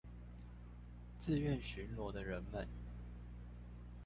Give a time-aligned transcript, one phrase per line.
[1.19, 2.67] 自願巡邏的人們